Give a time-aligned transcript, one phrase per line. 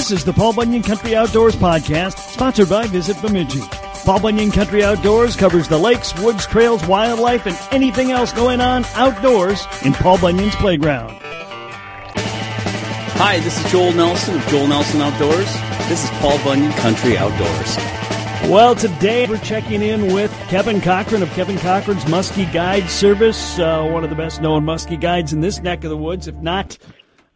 [0.00, 3.60] This is the Paul Bunyan Country Outdoors Podcast, sponsored by Visit Bemidji.
[4.06, 8.86] Paul Bunyan Country Outdoors covers the lakes, woods, trails, wildlife, and anything else going on
[8.94, 11.18] outdoors in Paul Bunyan's playground.
[13.20, 15.52] Hi, this is Joel Nelson of Joel Nelson Outdoors.
[15.90, 17.76] This is Paul Bunyan Country Outdoors.
[18.50, 23.86] Well, today we're checking in with Kevin Cochran of Kevin Cochran's Muskie Guide Service, uh,
[23.86, 26.78] one of the best known muskie guides in this neck of the woods, if not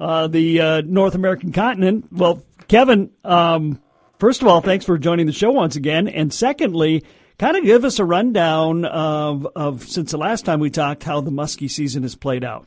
[0.00, 2.06] uh, the uh, North American continent.
[2.10, 2.42] Well,
[2.74, 3.80] Kevin, um,
[4.18, 6.08] first of all, thanks for joining the show once again.
[6.08, 7.04] And secondly,
[7.38, 11.20] kind of give us a rundown of, of since the last time we talked, how
[11.20, 12.66] the muskie season has played out.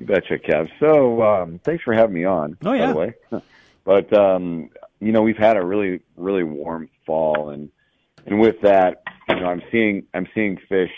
[0.00, 0.70] You betcha, Kev.
[0.80, 2.56] So, um, thanks for having me on.
[2.64, 2.86] Oh, yeah.
[2.86, 3.42] By the way,
[3.84, 7.70] but um, you know, we've had a really, really warm fall, and
[8.24, 10.92] and with that, you know, I'm seeing I'm seeing fish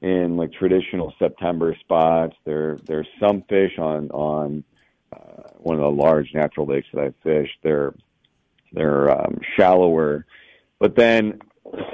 [0.00, 2.36] in like traditional September spots.
[2.46, 4.64] There, there's some fish on on
[5.12, 7.58] uh, one of the large natural lakes that I fished.
[7.62, 7.94] They're
[8.72, 10.26] they're um, shallower,
[10.78, 11.40] but then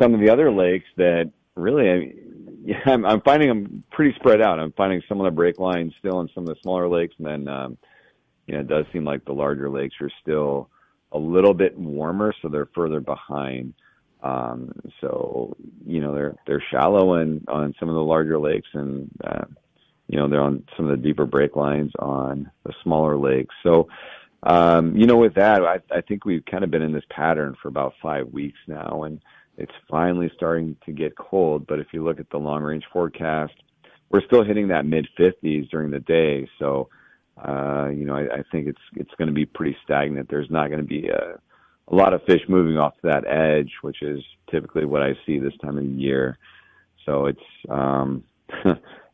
[0.01, 2.13] some of the other lakes that really, I,
[2.65, 4.59] yeah, I'm, I'm finding them pretty spread out.
[4.59, 7.27] I'm finding some of the break lines still in some of the smaller lakes, and
[7.27, 7.79] then um,
[8.47, 10.71] you know, it does seem like the larger lakes are still
[11.13, 13.75] a little bit warmer, so they're further behind.
[14.23, 19.11] Um, so you know they're they're shallow and on some of the larger lakes, and
[19.25, 19.45] uh,
[20.09, 23.55] you know they're on some of the deeper break lines on the smaller lakes.
[23.63, 23.89] So
[24.43, 27.57] um, you know with that, I, I think we've kind of been in this pattern
[27.61, 29.21] for about five weeks now, and
[29.57, 31.67] it's finally starting to get cold.
[31.67, 33.55] But if you look at the long range forecast,
[34.11, 36.49] we're still hitting that mid 50s during the day.
[36.59, 36.89] So
[37.43, 40.29] uh, you know I, I think it's it's going to be pretty stagnant.
[40.29, 41.39] There's not going to be a
[41.91, 45.57] a lot of fish moving off that edge, which is typically what I see this
[45.63, 46.39] time of the year.
[47.07, 48.25] So it's, um,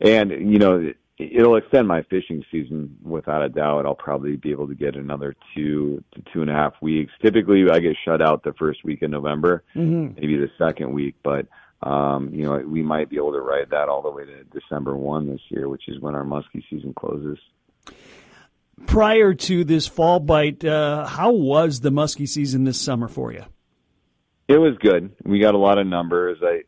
[0.05, 3.87] and you know, it'll extend my fishing season without a doubt.
[3.87, 7.13] I'll probably be able to get another two to two and a half weeks.
[7.23, 10.15] Typically, I get shut out the first week in November, mm-hmm.
[10.21, 11.47] maybe the second week, but
[11.83, 14.97] um, you know, we might be able to ride that all the way to December
[14.97, 17.39] one this year, which is when our muskie season closes
[18.87, 23.45] prior to this fall bite, uh, how was the muskie season this summer for you?
[24.49, 25.13] It was good.
[25.25, 26.39] We got a lot of numbers.
[26.43, 26.63] I,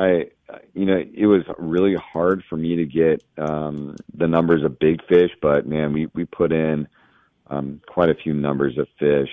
[0.00, 0.30] I,
[0.72, 5.04] you know, it was really hard for me to get um, the numbers of big
[5.06, 6.88] fish, but man, we we put in
[7.48, 9.28] um, quite a few numbers of fish.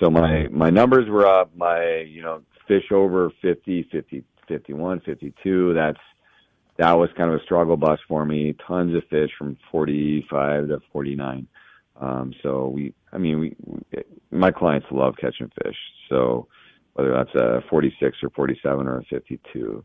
[0.00, 1.54] So my my numbers were up.
[1.54, 5.74] My you know fish over 50, 50, 51, 52.
[5.74, 5.98] That's
[6.78, 8.54] that was kind of a struggle bus for me.
[8.66, 11.46] Tons of fish from 45 to 49.
[12.00, 13.82] Um, so we, I mean, we, we,
[14.30, 15.76] my clients love catching fish.
[16.08, 16.48] So
[16.94, 19.84] whether that's a 46 or 47 or a 52.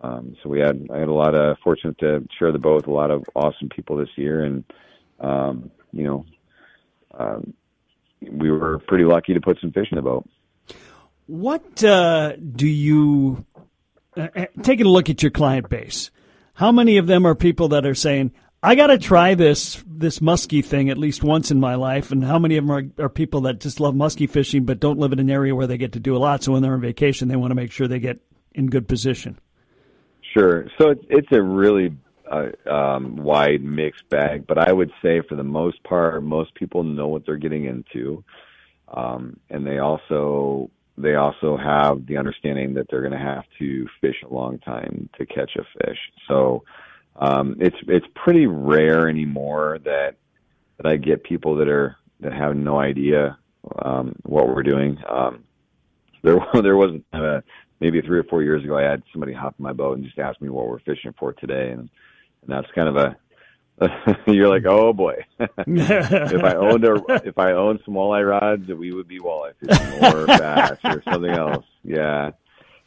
[0.00, 2.86] Um, so we had, I had a lot of fortunate to share the boat with
[2.86, 4.44] a lot of awesome people this year.
[4.44, 4.64] And,
[5.20, 6.24] um, you know,
[7.18, 7.54] um,
[8.20, 10.28] we were pretty lucky to put some fish in the boat.
[11.26, 13.44] What, uh, do you,
[14.16, 16.10] uh, uh taking a look at your client base,
[16.54, 18.32] how many of them are people that are saying,
[18.62, 22.24] I got to try this this muskie thing at least once in my life, and
[22.24, 25.12] how many of them are, are people that just love muskie fishing but don't live
[25.12, 26.42] in an area where they get to do a lot?
[26.42, 28.18] So when they're on vacation, they want to make sure they get
[28.54, 29.38] in good position.
[30.34, 30.66] Sure.
[30.78, 31.96] So it's it's a really
[32.30, 36.82] uh, um, wide mixed bag, but I would say for the most part, most people
[36.82, 38.24] know what they're getting into,
[38.88, 43.86] um, and they also they also have the understanding that they're going to have to
[44.00, 45.98] fish a long time to catch a fish.
[46.26, 46.64] So
[47.18, 50.16] um, it's it's pretty rare anymore that
[50.76, 53.38] that I get people that are that have no idea
[53.82, 54.98] um, what we're doing.
[55.08, 55.44] Um,
[56.22, 57.40] there there was uh,
[57.80, 60.18] maybe three or four years ago I had somebody hop in my boat and just
[60.18, 61.90] ask me what we're fishing for today, and
[62.42, 63.16] and that's kind of a
[64.26, 65.24] you're like, oh boy.
[65.38, 70.04] if I owned a, if I owned some walleye rods, we would be walleye fishing
[70.04, 71.64] or bass or something else.
[71.84, 72.30] Yeah,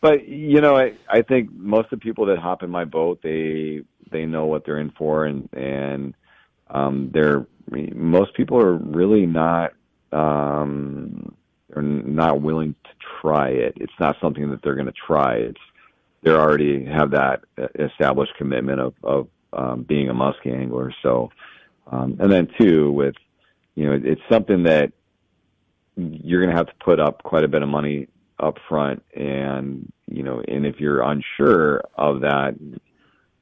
[0.02, 3.20] but you know, I I think most of the people that hop in my boat,
[3.22, 3.82] they
[4.12, 6.16] they know what they're in for, and and
[6.70, 9.74] um, they're most people are really not
[10.12, 11.36] um,
[11.76, 12.90] are not willing to
[13.22, 13.74] try it.
[13.78, 15.36] It's not something that they're going to try.
[15.36, 15.62] It's
[16.24, 17.44] they already have that
[17.80, 20.94] established commitment of of um, being a muskie angler.
[21.04, 21.30] So,
[21.92, 23.16] um, and then two, with
[23.76, 24.92] you know, it's something that
[25.96, 28.08] you're going to have to put up quite a bit of money
[28.42, 32.80] up front, and you know, and if you're unsure of that, you,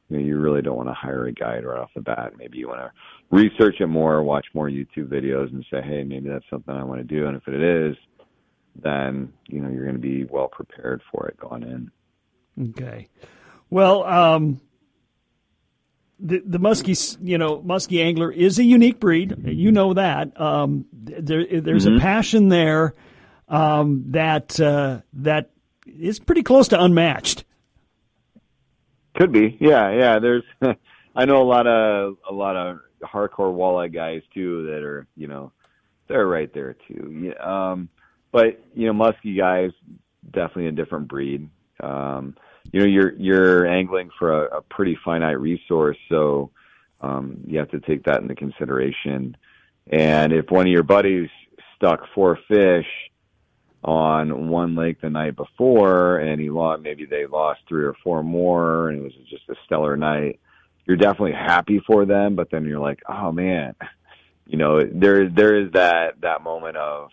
[0.10, 2.34] know, you really don't want to hire a guide right off the bat.
[2.38, 2.92] Maybe you want to
[3.32, 7.00] research it more, watch more YouTube videos, and say, hey, maybe that's something I want
[7.00, 7.28] to do.
[7.28, 7.96] And if it is,
[8.76, 11.92] then you know you're going to be well prepared for it going in.
[12.70, 13.08] Okay.
[13.70, 14.60] Well, um,
[16.20, 19.36] the the muskie, you know, muskie angler is a unique breed.
[19.46, 20.40] You know that.
[20.40, 21.98] Um, there, there's mm-hmm.
[21.98, 22.96] a passion there
[23.50, 25.50] um, that uh, that
[25.86, 27.44] is pretty close to unmatched.
[29.16, 30.20] Could be, yeah, yeah.
[30.20, 30.44] There's,
[31.16, 35.28] I know a lot of a lot of hardcore walleye guys too that are, you
[35.28, 35.52] know,
[36.08, 37.32] they're right there too.
[37.34, 37.90] Yeah, Um,
[38.32, 39.72] but you know, musky guys
[40.32, 41.50] definitely a different breed.
[41.82, 42.36] Um,
[42.72, 46.52] you know, you're you're angling for a, a pretty finite resource, so
[47.02, 49.36] um, you have to take that into consideration.
[49.92, 51.30] And if one of your buddies
[51.76, 52.86] stuck four fish
[53.84, 58.24] on one lake the night before and he lost maybe they lost three or four
[58.24, 60.40] more and it was just a stellar night.
[60.86, 63.76] You're definitely happy for them but then you're like oh man.
[64.46, 67.10] You know there there is that that moment of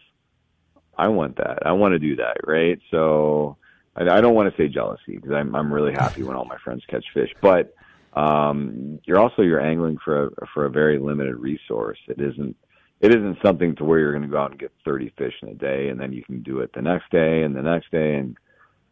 [0.96, 1.66] i want that.
[1.66, 2.80] I want to do that right?
[2.90, 3.58] So
[3.94, 6.58] i, I don't want to say jealousy because i'm i'm really happy when all my
[6.58, 7.74] friends catch fish but
[8.14, 12.56] um you're also you're angling for a for a very limited resource it isn't
[13.00, 15.48] it isn't something to where you're going to go out and get 30 fish in
[15.48, 18.14] a day and then you can do it the next day and the next day
[18.16, 18.36] and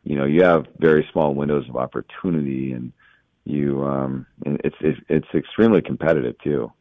[0.03, 2.93] you know you have very small windows of opportunity and
[3.45, 6.73] you um and it's it's, it's extremely competitive too.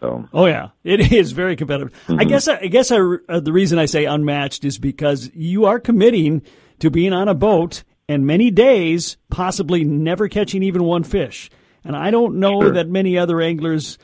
[0.00, 0.28] So.
[0.32, 0.68] Oh yeah.
[0.84, 1.92] It is very competitive.
[2.06, 2.20] Mm-hmm.
[2.20, 2.98] i guess i guess I,
[3.28, 6.42] uh, the reason i say unmatched is because you are committing
[6.80, 11.50] to being on a boat and many days possibly never catching even one fish.
[11.84, 12.72] And i don't know sure.
[12.72, 13.98] that many other anglers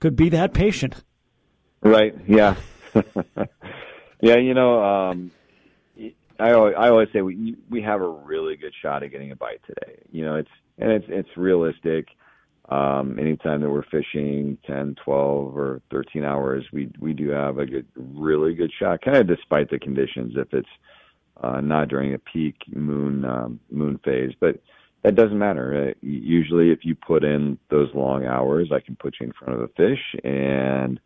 [0.00, 1.02] could be that patient
[1.82, 2.14] Right.
[2.26, 2.56] Yeah.
[4.20, 4.36] yeah.
[4.36, 5.30] You know, um,
[6.38, 9.36] I always, I always say we we have a really good shot at getting a
[9.36, 9.98] bite today.
[10.10, 12.08] You know, it's and it's it's realistic.
[12.68, 17.66] Um, anytime that we're fishing 10, 12, or 13 hours, we we do have a
[17.66, 19.02] good, really good shot.
[19.02, 20.68] Kind of despite the conditions, if it's
[21.42, 24.60] uh, not during a peak moon um, moon phase, but
[25.02, 25.90] that doesn't matter.
[25.90, 29.54] Uh, usually, if you put in those long hours, I can put you in front
[29.54, 31.00] of a fish, and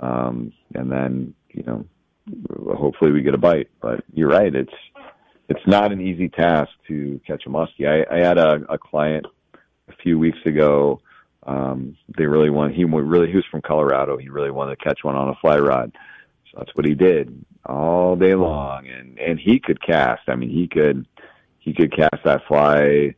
[0.00, 1.84] um, and then you know
[2.76, 3.68] hopefully we get a bite.
[3.80, 4.72] But you're right, it's
[5.48, 7.86] it's not an easy task to catch a muskie.
[7.86, 11.00] I, I had a, a client a few weeks ago.
[11.44, 14.16] Um, they really want he really he was from Colorado.
[14.16, 15.92] He really wanted to catch one on a fly rod,
[16.50, 18.88] so that's what he did all day long.
[18.88, 20.22] And and he could cast.
[20.28, 21.06] I mean, he could
[21.58, 23.14] he could cast that fly.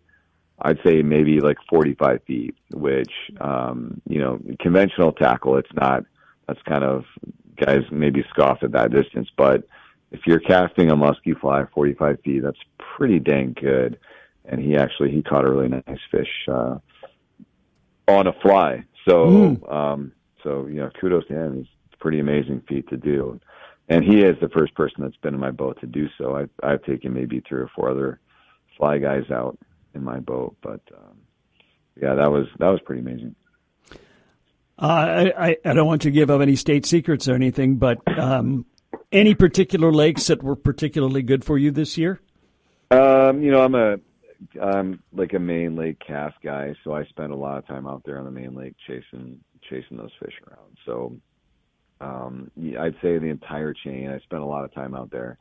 [0.65, 6.05] I'd say maybe like 45 feet, which, um, you know, conventional tackle, it's not,
[6.47, 7.05] that's kind of
[7.57, 9.65] guys maybe scoff at that distance, but
[10.11, 12.59] if you're casting a musky fly 45 feet, that's
[12.97, 13.99] pretty dang good.
[14.45, 16.79] And he actually he caught a really nice fish uh,
[18.09, 18.85] on a fly.
[19.09, 19.73] So mm.
[19.73, 20.13] um,
[20.43, 21.61] so you know kudos to him.
[21.61, 23.41] It's a pretty amazing feat to do.
[23.89, 26.37] And he is the first person that's been in my boat to do so.
[26.37, 28.21] I've I've taken maybe three or four other
[28.77, 29.59] fly guys out
[29.95, 31.19] in my boat, but um,
[32.01, 33.35] yeah, that was that was pretty amazing.
[34.83, 38.67] Uh, I, I don't want to give up any state secrets or anything, but um,
[39.13, 42.21] any particular lakes that were particularly good for you this year?
[42.91, 43.99] Um, you know, I'm a
[44.61, 48.03] I'm like a main lake cast guy, so I spend a lot of time out
[48.05, 49.39] there on the main lake chasing
[49.71, 50.77] chasing those fish around.
[50.85, 51.17] So
[52.01, 54.11] um, I'd say the entire chain.
[54.11, 55.39] I spent a lot of time out there.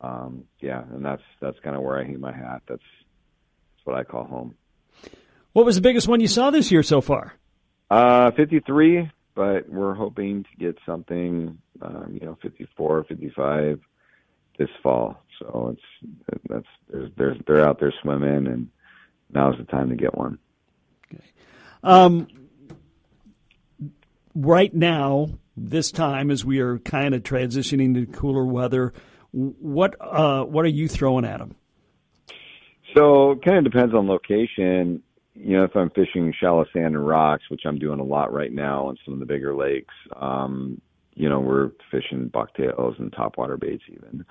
[0.00, 2.62] Um, yeah, and that's that's kind of where I hang my hat.
[2.66, 4.54] That's that's what I call home.
[5.52, 7.34] What was the biggest one you saw this year so far?
[7.90, 13.80] Uh, 53, but we're hoping to get something, um, you know, 54, 55
[14.58, 15.22] this fall.
[15.38, 18.68] So it's that's there's, there's they're out there swimming, and
[19.32, 20.38] now's the time to get one.
[21.12, 21.22] Okay.
[21.82, 22.26] Um,
[24.34, 28.92] right now, this time as we are kind of transitioning to cooler weather,
[29.32, 31.54] what uh, what are you throwing at them?
[32.94, 35.02] So, it kind of depends on location
[35.38, 38.52] you know, if I'm fishing shallow sand and rocks, which I'm doing a lot right
[38.52, 40.80] now on some of the bigger lakes, um,
[41.14, 44.24] you know, we're fishing bucktails and topwater baits even.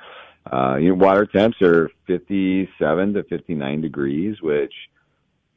[0.51, 4.73] Uh, you know, water temps are 57 to 59 degrees, which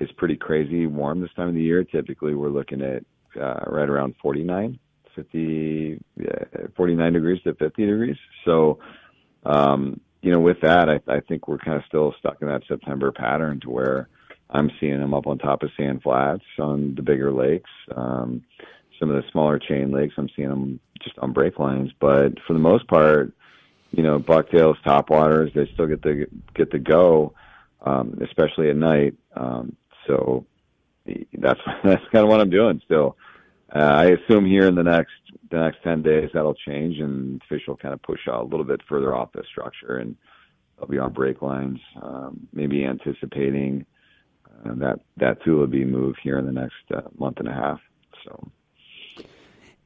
[0.01, 1.85] is pretty crazy warm this time of the year.
[1.85, 3.05] Typically, we're looking at
[3.41, 4.79] uh, right around 49,
[5.15, 8.17] 50, yeah, 49 degrees to 50 degrees.
[8.45, 8.79] So,
[9.45, 12.63] um, you know, with that, I, I think we're kind of still stuck in that
[12.67, 14.09] September pattern to where
[14.51, 17.71] I'm seeing them up on top of sand flats on the bigger lakes.
[17.95, 18.43] Um,
[18.99, 21.91] some of the smaller chain lakes, I'm seeing them just on break lines.
[22.01, 23.33] But for the most part,
[23.91, 27.35] you know, bucktails, topwaters, they still get the get the go,
[27.83, 29.15] um, especially at night.
[29.35, 29.77] Um,
[30.07, 30.45] so
[31.07, 33.17] that's that's kind of what I'm doing still.
[33.75, 35.13] Uh, I assume here in the next
[35.51, 38.65] the next ten days that'll change and fish will kind of push out a little
[38.65, 40.17] bit further off the structure and
[40.79, 43.87] they'll be on break lines, um, maybe anticipating
[44.81, 47.81] that that too will be moved here in the next uh, month and a half.
[48.25, 48.51] So.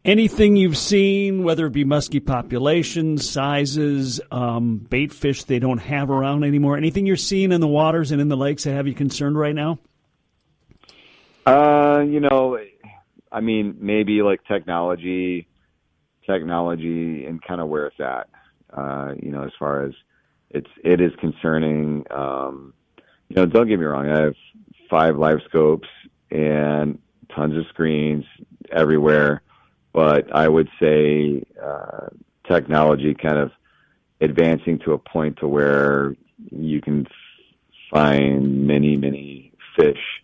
[0.04, 6.10] Anything you've seen, whether it be muskie populations, sizes, um, bait fish they don't have
[6.10, 8.94] around anymore, anything you're seeing in the waters and in the lakes that have you
[8.94, 9.78] concerned right now?
[11.46, 12.58] Uh, you know,
[13.30, 15.46] I mean, maybe like technology,
[16.26, 18.28] technology, and kind of where it's at.
[18.76, 19.92] Uh, you know, as far as
[20.50, 22.04] it's it is concerning.
[22.10, 22.74] Um,
[23.28, 24.08] you know, don't get me wrong.
[24.10, 24.34] I have
[24.92, 25.88] five live scopes
[26.30, 26.98] and
[27.34, 28.26] tons of screens
[28.70, 29.40] everywhere,
[29.94, 32.08] but I would say uh,
[32.46, 33.52] technology kind of
[34.20, 36.14] advancing to a point to where
[36.50, 37.06] you can
[37.90, 40.20] find many, many fish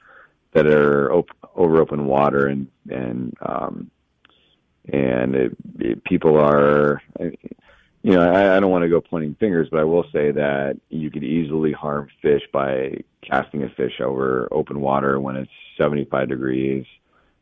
[0.52, 3.90] that are op- over open water and and um,
[4.92, 7.02] and it, it, people are
[8.08, 10.78] you know I, I don't want to go pointing fingers, but I will say that
[10.88, 16.30] you could easily harm fish by casting a fish over open water when it's 75
[16.30, 16.86] degrees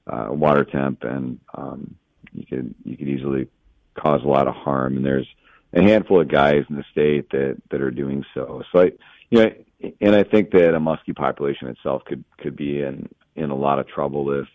[0.09, 1.95] uh, water temp, and um,
[2.33, 3.49] you could you could easily
[3.95, 4.97] cause a lot of harm.
[4.97, 5.29] And there's
[5.73, 8.65] a handful of guys in the state that that are doing so.
[8.73, 8.93] So I,
[9.31, 9.53] you know,
[10.01, 13.79] and I think that a muskie population itself could could be in in a lot
[13.79, 14.49] of trouble if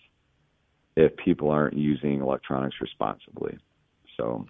[0.98, 3.58] if people aren't using electronics responsibly.
[4.18, 4.46] So,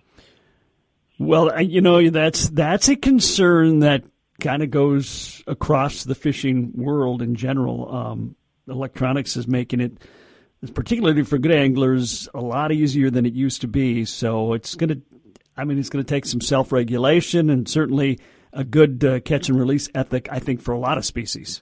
[1.26, 4.04] well, you know that's that's a concern that
[4.40, 7.94] kind of goes across the fishing world in general.
[7.94, 8.36] Um,
[8.68, 10.04] electronics is making it,
[10.74, 14.06] particularly for good anglers, a lot easier than it used to be.
[14.06, 15.02] So it's going to,
[15.56, 18.20] I mean, it's going to take some self regulation and certainly
[18.54, 20.28] a good uh, catch and release ethic.
[20.32, 21.62] I think for a lot of species.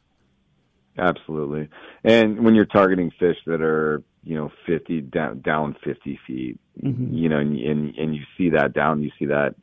[0.97, 1.69] Absolutely.
[2.03, 7.13] And when you're targeting fish that are, you know, 50 down, down 50 feet, mm-hmm.
[7.13, 9.55] you know, and, and, and you see that down, you see that,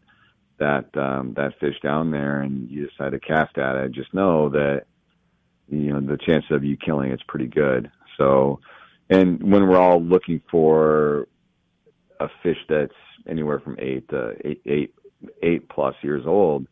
[0.59, 4.49] that, um, that fish down there and you decide to cast at it, just know
[4.51, 4.85] that,
[5.69, 7.91] you know, the chance of you killing it's pretty good.
[8.17, 8.61] So,
[9.11, 11.29] and when we're all looking for
[12.19, 12.95] a fish that's
[13.29, 14.95] anywhere from eight to eight, eight,
[15.43, 16.67] eight plus years old,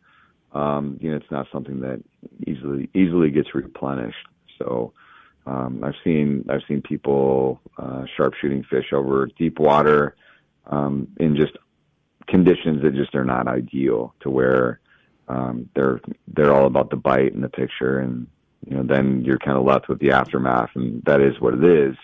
[0.53, 2.03] um, you know, it's not something that
[2.47, 4.17] easily, easily gets replenished.
[4.59, 4.93] So
[5.47, 10.17] um, I've seen I've seen people uh, sharpshooting fish over deep water
[10.67, 11.53] um, in just
[12.27, 14.81] conditions that just are not ideal to where
[15.29, 18.27] um, they're they're all about the bite and the picture and
[18.67, 21.65] you know then you're kind of left with the aftermath and that is what it
[21.65, 21.97] is.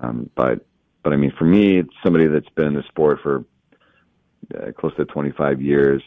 [0.00, 0.64] Um, but
[1.02, 3.44] but I mean for me, it's somebody that's been in the sport for
[4.54, 6.02] uh, close to 25 years.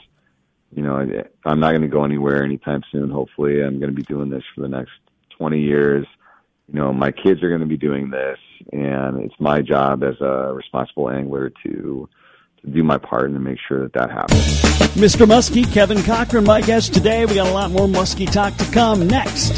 [0.75, 3.09] You know, I, I'm not going to go anywhere anytime soon.
[3.09, 4.91] Hopefully, I'm going to be doing this for the next
[5.37, 6.05] 20 years.
[6.71, 8.37] You know, my kids are going to be doing this,
[8.71, 12.07] and it's my job as a responsible angler to
[12.61, 14.61] to do my part and to make sure that that happens.
[14.93, 15.25] Mr.
[15.25, 17.25] Muskie, Kevin Cochran, my guest today.
[17.25, 19.53] We got a lot more muskie talk to come next.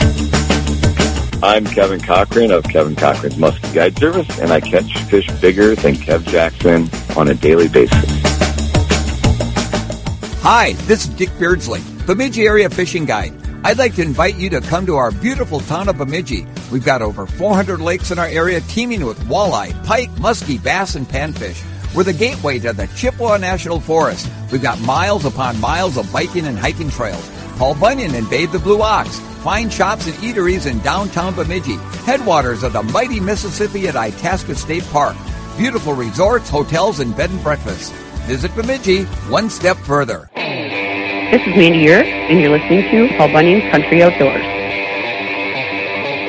[1.43, 5.95] I'm Kevin Cochran of Kevin Cochran's Muskie Guide Service, and I catch fish bigger than
[5.95, 6.87] Kev Jackson
[7.17, 8.05] on a daily basis.
[10.43, 13.40] Hi, this is Dick Beardsley, Bemidji Area Fishing Guide.
[13.63, 16.47] I'd like to invite you to come to our beautiful town of Bemidji.
[16.71, 21.07] We've got over 400 lakes in our area teeming with walleye, pike, muskie, bass, and
[21.07, 21.63] panfish.
[21.93, 24.31] We're the gateway to the Chippewa National Forest.
[24.51, 27.29] We've got miles upon miles of biking and hiking trails.
[27.57, 29.19] Paul Bunyan and Babe the Blue Ox.
[29.43, 31.75] Fine shops and eateries in downtown Bemidji.
[32.05, 35.15] Headwaters of the mighty Mississippi at Itasca State Park.
[35.57, 37.91] Beautiful resorts, hotels, and bed and breakfasts.
[38.25, 40.30] Visit Bemidji one step further.
[41.31, 44.43] This is Mandy Urick, and you're listening to Paul Bunyan's Country Outdoors.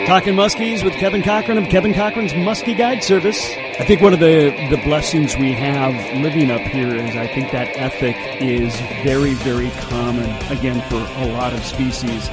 [0.06, 3.50] Talking Muskies with Kevin Cochran of Kevin Cochran's Muskie Guide Service.
[3.80, 5.92] I think one of the, the blessings we have
[6.22, 11.32] living up here is I think that ethic is very, very common, again, for a
[11.32, 12.28] lot of species.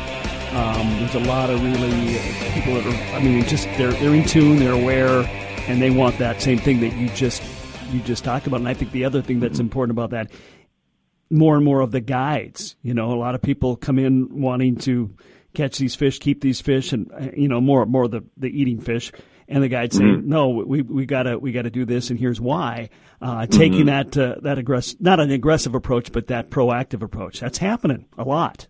[0.51, 2.19] Um, there's a lot of really
[2.53, 5.25] people that are, I mean, just they're, they're in tune, they're aware,
[5.67, 7.41] and they want that same thing that you just
[7.91, 8.59] you just talked about.
[8.59, 10.29] And I think the other thing that's important about that
[11.29, 12.75] more and more of the guides.
[12.81, 15.15] You know, a lot of people come in wanting to
[15.53, 19.11] catch these fish, keep these fish, and you know more more the the eating fish.
[19.51, 20.29] And the guide saying, mm-hmm.
[20.29, 24.13] "No, we we gotta we gotta do this, and here's why." Uh, taking mm-hmm.
[24.13, 27.39] that uh, that aggressive, not an aggressive approach, but that proactive approach.
[27.39, 28.67] That's happening a lot.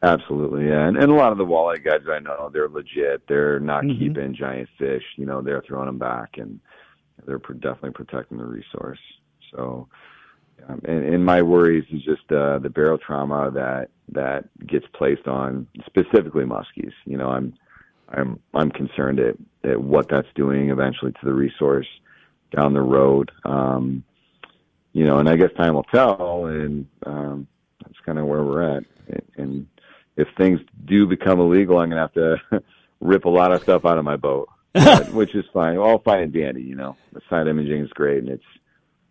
[0.00, 3.26] Absolutely, yeah, and, and a lot of the walleye guides I know they're legit.
[3.28, 3.98] They're not mm-hmm.
[3.98, 5.02] keeping giant fish.
[5.16, 6.60] You know, they're throwing them back, and
[7.26, 9.00] they're definitely protecting the resource.
[9.52, 9.88] So,
[10.68, 15.66] um, and, and my worries is just uh, the barotrauma that that gets placed on
[15.86, 16.92] specifically muskies.
[17.04, 17.54] You know, I'm
[18.08, 19.36] I'm I'm concerned at,
[19.68, 21.88] at what that's doing eventually to the resource
[22.54, 23.30] down the road.
[23.44, 24.04] Um,
[24.92, 27.46] you know, and I guess time will tell, and um,
[27.82, 28.84] that's kind of where we're at.
[29.36, 29.66] And
[30.16, 32.36] if things do become illegal, I'm gonna have to
[33.00, 35.78] rip a lot of stuff out of my boat, but, which is fine.
[35.78, 36.96] All fine and dandy, you know.
[37.12, 38.44] The side imaging is great, and it's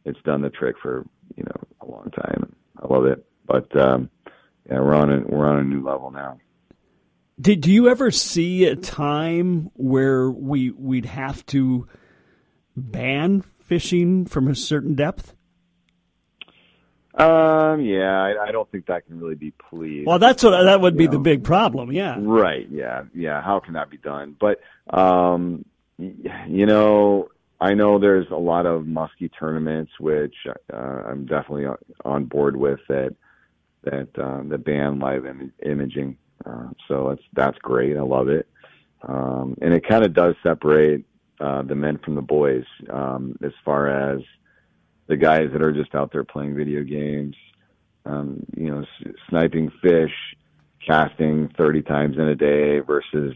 [0.05, 1.05] it's done the trick for
[1.35, 2.55] you know a long time.
[2.81, 4.09] I love it, but um,
[4.69, 6.39] yeah, we're on a we're on a new level now.
[7.39, 11.87] Did do you ever see a time where we we'd have to
[12.75, 15.33] ban fishing from a certain depth?
[17.13, 20.07] Um, yeah, I, I don't think that can really be pleased.
[20.07, 21.91] Well, that's what that would be You the big problem.
[21.91, 22.15] Yeah.
[22.17, 22.67] Right.
[22.71, 23.03] Yeah.
[23.13, 23.41] Yeah.
[23.41, 24.35] How can that be done?
[24.39, 25.65] But, um,
[25.97, 27.27] y- you know,
[27.61, 30.35] I know there's a lot of muskie tournaments, which
[30.73, 31.67] uh, I'm definitely
[32.03, 33.15] on- board with that
[33.83, 36.17] that um, ban live Im- imaging.
[36.45, 37.95] Uh, so that's that's great.
[37.97, 38.47] I love it,
[39.07, 41.05] um, and it kind of does separate
[41.39, 44.21] uh, the men from the boys um, as far as
[45.07, 47.35] the guys that are just out there playing video games,
[48.05, 50.13] um, you know, s- sniping fish,
[50.85, 53.35] casting 30 times in a day versus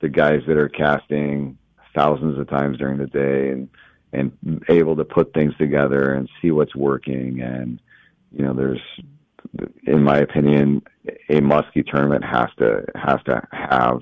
[0.00, 1.58] the guys that are casting
[1.94, 3.68] thousands of times during the day and
[4.12, 7.40] and able to put things together and see what's working.
[7.40, 7.80] And
[8.32, 8.80] you know there's
[9.86, 10.82] in my opinion
[11.28, 14.00] a muskie tournament has to has to have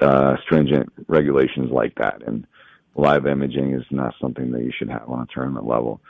[0.00, 2.22] uh stringent regulations like that.
[2.26, 2.46] And
[2.94, 6.00] live imaging is not something that you should have on a tournament level.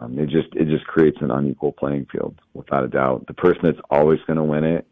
[0.00, 3.26] Um, it just it just creates an unequal playing field without a doubt.
[3.26, 4.86] The person that's always going to win it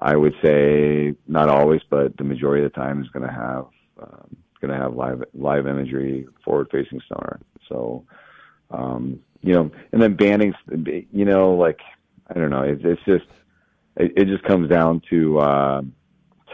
[0.00, 3.66] I would say not always, but the majority of the time is going to have
[4.02, 7.40] um, going to have live live imagery, forward facing sonar.
[7.68, 8.04] So,
[8.70, 10.54] um, you know, and then banning,
[11.12, 11.80] you know, like
[12.28, 13.26] I don't know, it's, it's just
[13.96, 15.82] it, it just comes down to uh,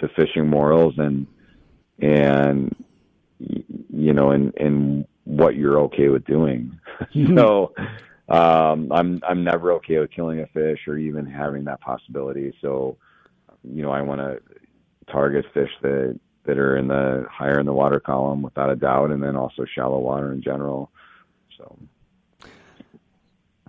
[0.00, 1.26] to fishing morals and
[1.98, 2.74] and
[3.38, 6.78] you know, and and what you're okay with doing.
[7.34, 7.72] so.
[8.28, 12.52] Um, I'm I'm never okay with killing a fish or even having that possibility.
[12.60, 12.96] So,
[13.62, 14.40] you know, I want to
[15.12, 19.10] target fish that that are in the higher in the water column without a doubt,
[19.10, 20.90] and then also shallow water in general.
[21.56, 21.78] So,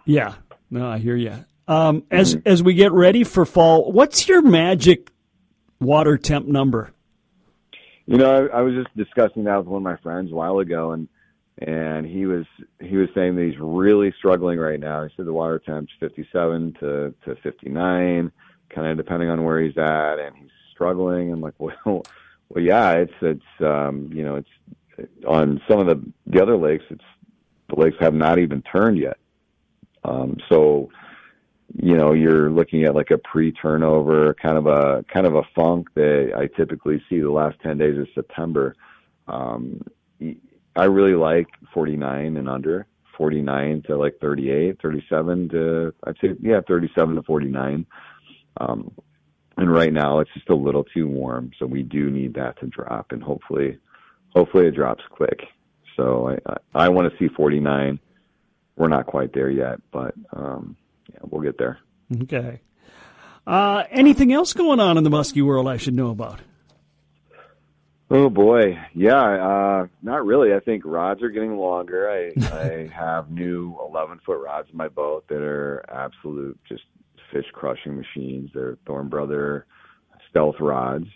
[0.06, 0.36] Yeah.
[0.70, 1.34] No, I hear you.
[1.68, 5.12] Um, as as we get ready for fall, what's your magic
[5.80, 6.94] water temp number?
[8.08, 10.60] you know, I, I was just discussing that with one of my friends a while
[10.60, 11.08] ago, and
[11.60, 12.46] and he was
[12.80, 15.04] he was saying that he's really struggling right now.
[15.04, 18.32] He said the water temp's 57 to to 59,
[18.74, 21.32] kind of depending on where he's at, and he's struggling.
[21.32, 22.04] I'm like, well,
[22.50, 24.50] well, yeah, it's it's um, you know, it's
[25.28, 27.04] on some of the the other lakes, it's
[27.70, 29.18] the lakes have not even turned yet.
[30.04, 30.90] Um, so,
[31.76, 35.90] you know, you're looking at like a pre-turnover kind of a kind of a funk
[35.96, 38.76] that I typically see the last 10 days of September.
[39.28, 39.82] Um,
[40.76, 46.62] I really like 49 and under, 49 to like 38, 37 to I'd say yeah,
[46.66, 47.86] 37 to 49.
[48.60, 48.92] Um,
[49.58, 52.68] and right now it's just a little too warm, so we do need that to
[52.68, 53.78] drop, and hopefully,
[54.36, 55.42] hopefully it drops quick.
[55.96, 58.00] So I I, I want to see 49.
[58.76, 60.78] We're not quite there yet, but um,
[61.12, 61.80] yeah, we'll get there.
[62.24, 62.62] Okay.
[63.48, 66.42] Uh, anything else going on in the muskie world I should know about?
[68.10, 70.54] Oh boy, yeah, uh, not really.
[70.54, 72.10] I think rods are getting longer.
[72.10, 76.84] I I have new 11 foot rods in my boat that are absolute just
[77.32, 78.50] fish crushing machines.
[78.54, 79.66] They're Thorne Brother
[80.30, 81.08] stealth rods,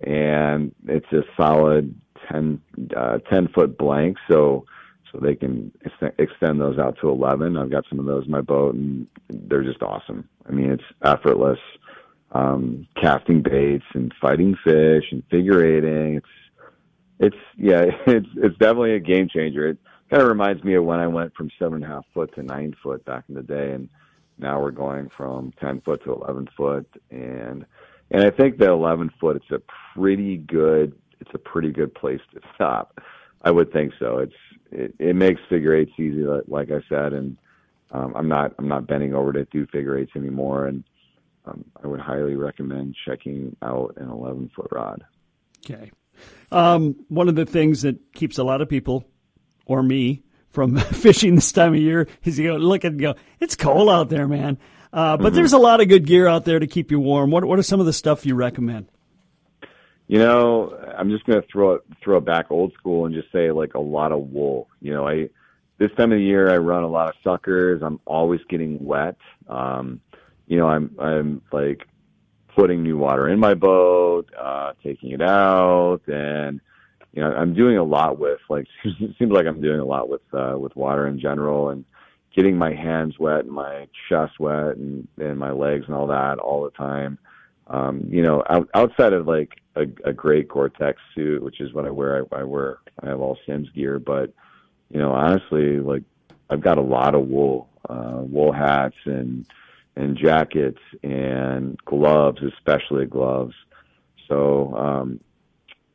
[0.00, 1.94] and it's a solid
[2.30, 2.60] 10
[2.96, 4.16] uh, 10 foot blank.
[4.30, 4.64] So
[5.12, 7.56] so they can ex- extend those out to 11.
[7.56, 10.28] I've got some of those in my boat, and they're just awesome.
[10.48, 11.58] I mean, it's effortless
[12.32, 16.16] um, casting baits and fighting fish and figure eighting.
[16.16, 16.26] It's
[17.18, 19.68] it's yeah, it's it's definitely a game changer.
[19.68, 19.78] It
[20.10, 22.42] kind of reminds me of when I went from seven and a half foot to
[22.42, 23.88] nine foot back in the day, and
[24.38, 27.64] now we're going from ten foot to eleven foot, and
[28.10, 29.62] and I think the eleven foot it's a
[29.94, 33.00] pretty good it's a pretty good place to stop.
[33.42, 34.18] I would think so.
[34.18, 34.34] It's
[34.70, 37.36] it, it makes figure eights easy, like, like I said, and
[37.92, 40.84] um, I'm not I'm not bending over to do figure eights anymore, and
[41.46, 45.04] um, I would highly recommend checking out an 11 foot rod.
[45.64, 45.90] Okay.
[46.50, 49.04] Um, one of the things that keeps a lot of people,
[49.66, 50.22] or me,
[50.56, 54.08] from fishing this time of year is you go look and go, it's cold out
[54.08, 54.56] there, man.
[54.90, 57.30] Uh, but there's a lot of good gear out there to keep you warm.
[57.30, 58.88] What what are some of the stuff you recommend?
[60.06, 63.30] You know, I'm just going to throw it throw it back old school and just
[63.30, 64.68] say like a lot of wool.
[64.80, 65.28] You know, I
[65.76, 67.82] this time of the year I run a lot of suckers.
[67.84, 69.18] I'm always getting wet.
[69.50, 70.00] Um,
[70.46, 71.86] you know, I'm I'm like
[72.54, 76.62] putting new water in my boat, uh, taking it out, and
[77.16, 80.08] you know, I'm doing a lot with like it seems like I'm doing a lot
[80.08, 81.84] with uh, with water in general and
[82.36, 86.38] getting my hands wet and my chest wet and and my legs and all that
[86.38, 87.18] all the time.
[87.68, 91.84] Um, you know, out, outside of like a, a great Gore-Tex suit, which is what
[91.84, 92.24] I wear.
[92.32, 94.32] I, I wear I have all Simms gear, but
[94.90, 96.02] you know, honestly, like
[96.50, 99.46] I've got a lot of wool, uh, wool hats and
[99.96, 103.54] and jackets and gloves, especially gloves.
[104.28, 105.20] So, um,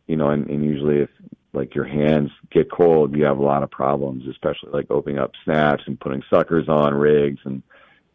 [0.07, 1.09] you know, and, and usually if
[1.53, 5.31] like your hands get cold, you have a lot of problems, especially like opening up
[5.43, 7.61] snaps and putting suckers on rigs and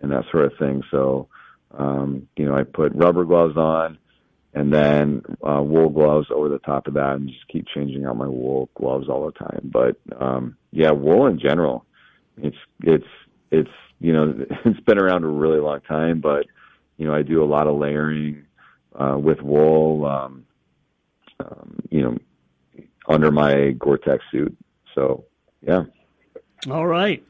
[0.01, 0.83] and that sort of thing.
[0.90, 1.29] So,
[1.77, 3.99] um, you know, I put rubber gloves on
[4.57, 8.16] and then uh, wool gloves over the top of that, and just keep changing out
[8.16, 9.70] my wool gloves all the time.
[9.70, 11.85] But um, yeah, wool in general,
[12.38, 13.05] it's it's
[13.51, 13.70] it's
[14.01, 16.46] you know it's been around a really long time, but
[16.96, 18.46] you know I do a lot of layering
[18.99, 20.07] uh, with wool.
[20.07, 20.45] Um,
[21.40, 22.18] um, you know,
[23.09, 24.57] under my Gore-Tex suit.
[24.94, 25.25] So
[25.62, 25.85] yeah.
[26.70, 27.22] All right.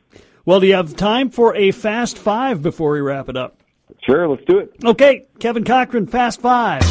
[0.45, 3.61] Well, do you have time for a fast five before we wrap it up?
[4.03, 4.73] Sure, let's do it.
[4.85, 6.83] Okay, Kevin Cochran, fast five.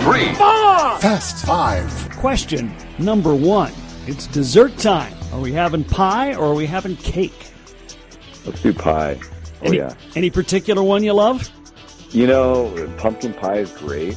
[0.00, 0.34] Three.
[0.34, 2.10] Fast five.
[2.12, 3.72] Question number one.
[4.06, 5.12] It's dessert time.
[5.32, 7.50] Are we having pie or are we having cake?
[8.44, 9.18] Let's do pie.
[9.22, 9.94] Oh any, yeah.
[10.14, 11.50] Any particular one you love?
[12.10, 14.16] You know, pumpkin pie is great.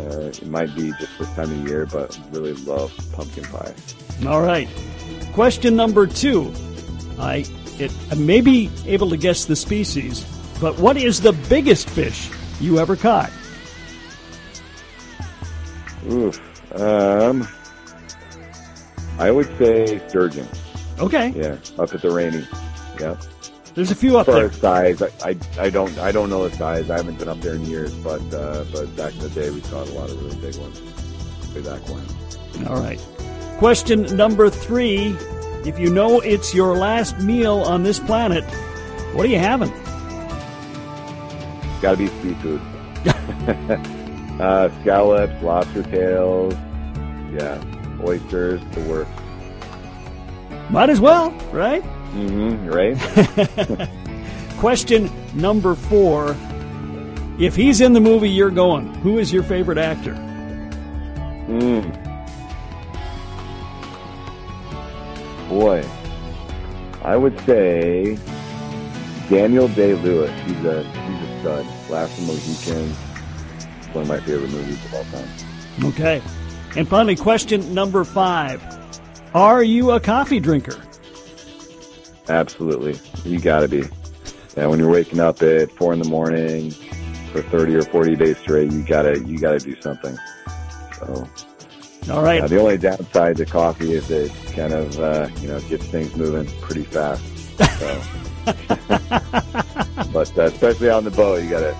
[0.00, 3.74] Uh, it might be just this time of year, but really love pumpkin pie.
[4.26, 4.68] All right.
[5.34, 6.52] Question number two.
[7.18, 7.44] I
[7.78, 10.24] it I may be able to guess the species,
[10.60, 13.30] but what is the biggest fish you ever caught?
[16.10, 16.40] Oof.
[16.80, 17.46] Um,
[19.18, 20.48] I would say sturgeon.
[20.98, 21.28] Okay.
[21.30, 22.46] Yeah, up at the rainy.
[22.98, 23.16] Yeah.
[23.74, 24.50] There's a few up there.
[24.52, 26.90] size, I, I, I don't I don't know the size.
[26.90, 29.60] I haven't been up there in years, but uh, but back in the day, we
[29.60, 30.80] caught a lot of really big ones.
[31.54, 32.66] Way back when.
[32.66, 33.00] All right.
[33.58, 35.16] Question number three.
[35.64, 38.44] If you know it's your last meal on this planet,
[39.14, 39.70] what are you having?
[41.82, 42.60] Got to be seafood.
[44.40, 46.54] uh, scallops, lobster tails,
[47.32, 47.62] yeah,
[48.02, 49.10] oysters, the works.
[50.70, 51.84] Might as well, right?
[52.12, 53.88] Mm-hmm, right?
[54.58, 56.36] Question number four.
[57.38, 60.12] If he's in the movie you're going, who is your favorite actor?
[61.48, 61.96] Mm.
[65.48, 65.82] Boy,
[67.02, 68.18] I would say
[69.28, 70.30] Daniel Day Lewis.
[70.44, 71.66] He's a he's a stud.
[71.88, 72.96] Last of the Mohicans.
[73.94, 75.28] One of my favorite movies of all time.
[75.84, 76.22] Okay.
[76.76, 78.62] And finally, question number five.
[79.34, 80.80] Are you a coffee drinker?
[82.30, 83.82] Absolutely, you got to be.
[84.56, 86.70] Yeah, when you're waking up at four in the morning
[87.32, 90.16] for thirty or forty days straight, you gotta you gotta do something.
[90.98, 91.28] So
[92.10, 92.40] All right.
[92.40, 96.14] uh, the only downside to coffee is it kind of uh, you know gets things
[96.16, 97.22] moving pretty fast.
[97.78, 98.02] So.
[100.12, 101.76] but uh, especially on the boat, you gotta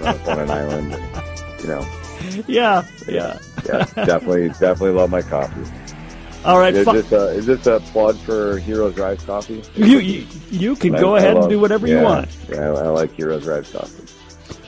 [0.00, 0.94] run up on an island.
[0.94, 1.86] And, you know,
[2.48, 2.84] Yeah.
[3.08, 3.38] Yeah.
[3.66, 5.62] yeah, definitely, definitely love my coffee.
[6.46, 6.74] All right.
[6.74, 9.62] Is fi- this a, is this a plug for Heroes Drive Coffee?
[9.74, 12.28] you, you you can I- go I ahead and love- do whatever you want.
[12.48, 14.04] Yeah, I, I like Heroes Drive Coffee.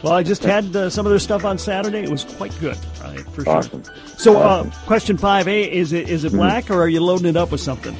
[0.02, 1.98] Well, I just had uh, some of their stuff on Saturday.
[2.04, 3.62] It was quite good, right, for sure.
[4.16, 4.70] So, Awesome.
[4.70, 7.50] uh, question five A is it is it black or are you loading it up
[7.50, 7.96] with something?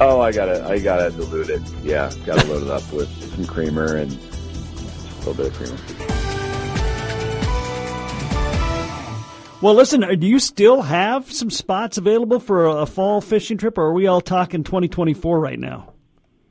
[0.00, 1.62] Oh, I gotta, I gotta dilute it.
[1.82, 6.15] Yeah, gotta load it up with some creamer and a little bit of creamer.
[9.66, 13.78] Well, listen, uh, do you still have some spots available for a, fall fishing trip,
[13.78, 15.92] or are we all talking 2024 right now?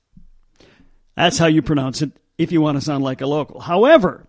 [1.16, 3.58] That's how you pronounce it if you want to sound like a local.
[3.58, 4.28] However,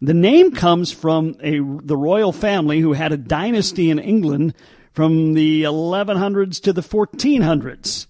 [0.00, 4.54] the name comes from a, the royal family who had a dynasty in England
[4.94, 8.06] from the 1100s to the 1400s.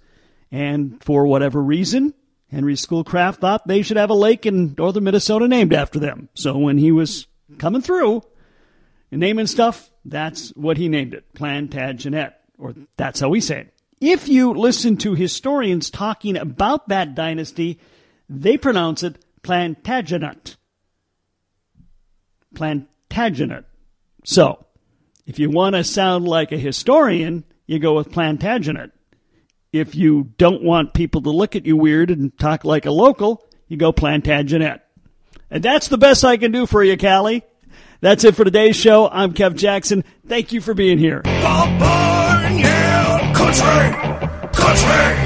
[0.52, 2.14] And for whatever reason,
[2.50, 6.28] Henry Schoolcraft thought they should have a lake in northern Minnesota named after them.
[6.34, 7.26] So when he was
[7.58, 8.22] coming through
[9.10, 13.74] and naming stuff, that's what he named it, Plantagenet, or that's how we say it.
[14.00, 17.80] If you listen to historians talking about that dynasty,
[18.28, 20.56] they pronounce it Plantagenet.
[22.54, 23.64] Plantagenet.
[24.24, 24.63] So,
[25.26, 28.90] if you want to sound like a historian, you go with Plantagenet.
[29.72, 33.44] If you don't want people to look at you weird and talk like a local,
[33.66, 34.80] you go Plantagenet.
[35.50, 37.42] And that's the best I can do for you, Callie.
[38.00, 39.08] That's it for today's show.
[39.08, 40.04] I'm Kev Jackson.
[40.26, 41.22] Thank you for being here.
[43.32, 43.92] Country,
[44.52, 45.23] country.